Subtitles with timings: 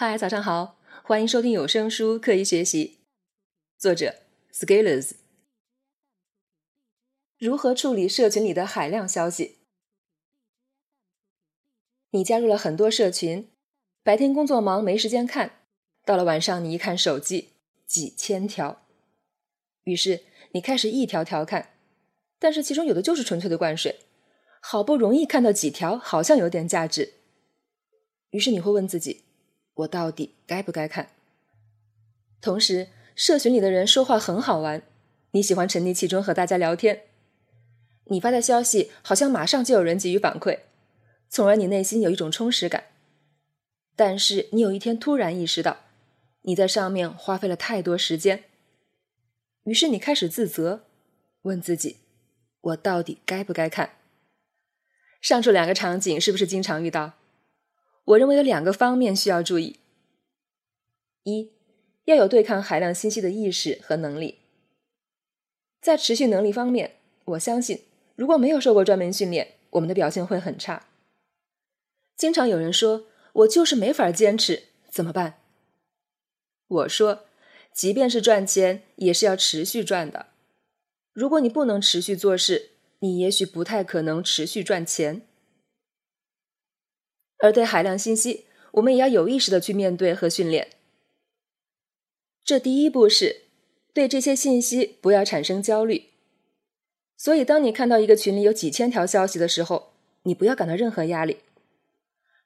[0.00, 2.98] 嗨，早上好，欢迎收听有声书《刻意学习》，
[3.82, 4.14] 作者
[4.52, 5.14] Scalers。
[7.36, 9.56] 如何处理社群里的海量消息？
[12.10, 13.50] 你加入了很多社群，
[14.04, 15.62] 白天工作忙没时间看，
[16.04, 17.54] 到了晚上你一看手机，
[17.84, 18.86] 几千条，
[19.82, 20.20] 于是
[20.52, 21.74] 你开始一条条看，
[22.38, 23.98] 但是其中有的就是纯粹的灌水，
[24.60, 27.14] 好不容易看到几条好像有点价值，
[28.30, 29.24] 于是你会问自己。
[29.78, 31.10] 我到底该不该看？
[32.40, 34.82] 同时，社群里的人说话很好玩，
[35.32, 37.02] 你喜欢沉溺其中和大家聊天。
[38.06, 40.60] 你发的消息好像马上就有人给予反馈，
[41.28, 42.84] 从而你内心有一种充实感。
[43.94, 45.78] 但是你有一天突然意识到，
[46.42, 48.44] 你在上面花费了太多时间，
[49.64, 50.86] 于是你开始自责，
[51.42, 51.98] 问自己：
[52.60, 53.90] 我到底该不该看？
[55.20, 57.14] 上述两个场景是不是经常遇到？
[58.08, 59.80] 我认为有两个方面需要注意：
[61.24, 61.52] 一，
[62.04, 64.38] 要有对抗海量信息的意识和能力。
[65.82, 67.82] 在持续能力方面，我相信
[68.16, 70.86] 如果没有受过专门训练，我们的表现会很差。
[72.16, 73.06] 经常有人说
[73.44, 75.40] ：“我就是没法坚持，怎么办？”
[76.66, 77.26] 我说
[77.74, 80.28] ：“即便是赚钱，也是要持续赚的。
[81.12, 85.22] 如果你不能持续做事，你也许不太可能持续赚钱。”
[87.38, 90.68] 而对海量信息，我们也要有意识的去面对和训练。
[92.44, 93.42] 这第一步是
[93.92, 96.10] 对这些信息不要产生焦虑。
[97.16, 101.38] 所以，当你看到一个群里有几千条消息的时候，你不要感到任何压力。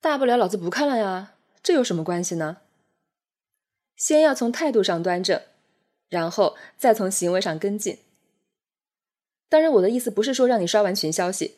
[0.00, 2.58] 大不了老子不看了呀，这有什么关系呢？
[3.96, 5.40] 先要从态度上端正，
[6.08, 7.98] 然后再从行为上跟进。
[9.48, 11.56] 当然，我的意思不是说让你刷完群消息，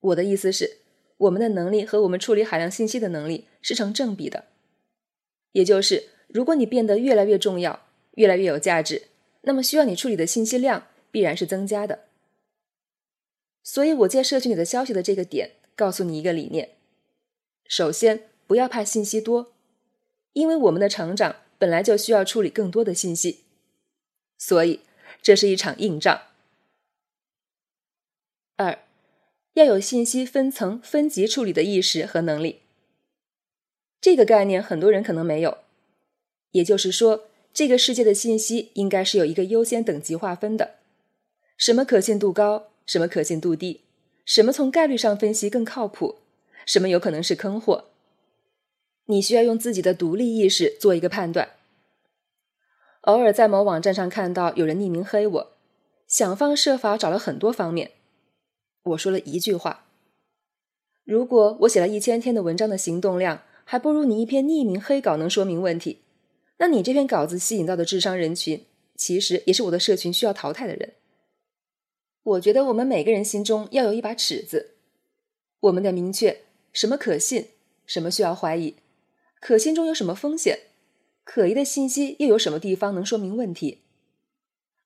[0.00, 0.79] 我的意思是。
[1.20, 4.46] 我们的能力和我们处理海量信息的能力是成正比的，
[5.52, 9.08] 也就是如果你变得越来越重要、越来越有价值，
[9.42, 12.04] 那么需要你处理的信息量必然是增加的。
[13.62, 16.70] 所以，我借社群里的消息的这个点，告诉你一个理念：
[17.66, 19.52] 首先，不要怕信息多，
[20.32, 23.44] 因为我们的成长本来就需要处理更多的信息，
[24.38, 24.80] 所以
[25.20, 26.22] 这是一场硬仗。
[28.56, 28.78] 二。
[29.60, 32.60] 要有信息分层分级处理的意识和能力，
[34.00, 35.58] 这个概念很多人可能没有。
[36.52, 40.76] 也就是说，这个世界的信息应该是有一个优先等级划分的，
[41.58, 43.82] 什么可信度高，什么可信度低，
[44.24, 46.20] 什么从概率上分析更靠谱，
[46.64, 47.90] 什么有可能是坑货。
[49.06, 51.50] 你需要用自己的独立意识做一个判断。
[53.02, 55.52] 偶尔在某网站上看到有人匿名黑我，
[56.08, 57.90] 想方设法找了很多方面。
[58.82, 59.86] 我说了一句话
[61.04, 65.98] ：“如果我写了一千天的文章的行动量还不如你一篇匿名黑稿能说明问题，
[66.58, 68.64] 那你这篇稿子吸引到的智商人群，
[68.96, 70.94] 其实也是我的社群需要淘汰的人。”
[72.22, 74.74] 我觉得我们每个人心中要有一把尺子，
[75.60, 76.42] 我们得明确
[76.72, 77.48] 什么可信，
[77.86, 78.76] 什么需要怀疑，
[79.40, 80.58] 可信中有什么风险，
[81.24, 83.78] 可疑的信息又有什么地方能说明问题，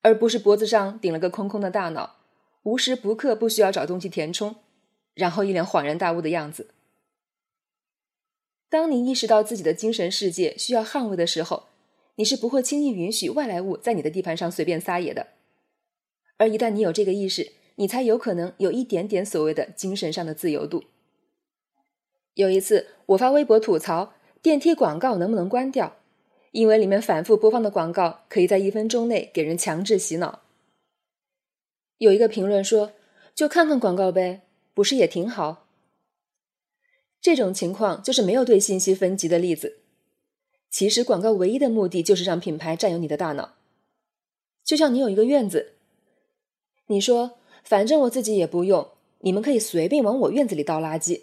[0.02, 2.23] 而不是脖子上顶了个空空的大脑。
[2.64, 4.56] 无时不刻不需要找东西填充，
[5.14, 6.68] 然后一脸恍然大悟的样子。
[8.68, 11.64] 当你意识到自己的精神世界需要捍卫的时候，
[12.16, 15.28] 你是不会轻易允许外来物在你的地盘上随便撒野的。
[16.38, 20.84] 而一旦你有这个意识，你才有可能有一点点所谓的精神上的自由度。
[22.32, 25.96] 有一次，我发微博吐槽电梯广告能不能关掉，
[26.52, 30.43] 因为里面反复播放的广告可以在一分钟内给人强制洗脑。
[32.04, 32.92] 有一个评论说
[33.34, 34.42] ：“就看看广告呗，
[34.74, 35.66] 不是也挺好？”
[37.18, 39.78] 这种情况就是没有对信息分级的例子。
[40.70, 43.54] 其实广告唯一的目的就是让品牌占有你的大脑。
[44.62, 45.76] 就像你有一个院子，
[46.88, 51.22] 你说：“反正我自己也不用，你们可以随便往我院子里倒垃圾。”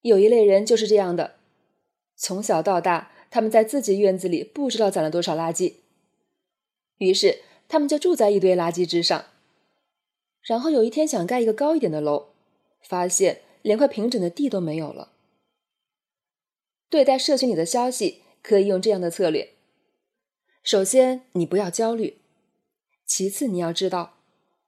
[0.00, 1.34] 有一类人就是这样的，
[2.16, 5.74] 从小到大，他们在自己院子里不知道攒了多少垃圾，
[6.96, 7.42] 于是。
[7.72, 9.24] 他们就住在一堆垃圾之上，
[10.42, 12.26] 然后有一天想盖一个高一点的楼，
[12.82, 15.12] 发现连块平整的地都没有了。
[16.90, 19.54] 对待社群里的消息，可以用这样的策略：
[20.62, 22.18] 首先，你不要焦虑；
[23.06, 24.18] 其次，你要知道，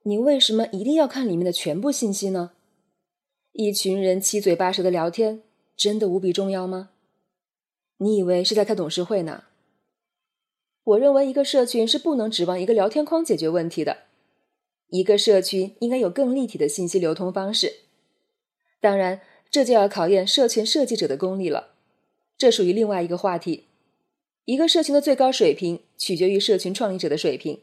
[0.01, 2.53] 你为什么一定要看里面的全部信息呢？
[3.51, 5.43] 一群人七嘴八舌的聊天，
[5.77, 6.89] 真的无比重要吗？
[7.97, 9.43] 你以为是在开董事会呢？
[10.85, 14.03] 我认为一个社群是不能指望一个聊天框解决问题的，
[14.89, 17.81] 一个社群应该有更立体的信息流通方式。
[18.79, 21.73] 当然，这就要考验社群设计者的功力了。
[22.37, 23.65] 这属于另外一个话题。
[24.43, 27.61] 一个社群的最高水平取决于社群创立者的水平。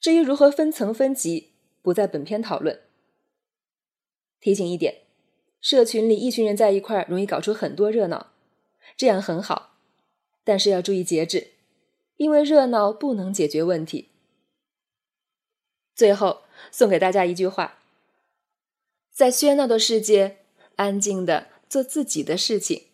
[0.00, 1.50] 至于如何分层分级，
[1.80, 2.80] 不在本篇讨论。
[4.40, 5.02] 提醒一点，
[5.60, 8.32] 社群里一群人在一块儿容易搞出很多热闹，
[8.96, 9.76] 这样很好，
[10.42, 11.52] 但是要注意节制，
[12.18, 14.10] 因为热闹不能解决问题。
[15.94, 17.78] 最后送给大家一句话：
[19.10, 20.36] 在喧闹的世界，
[20.76, 22.87] 安静的做自己的事情。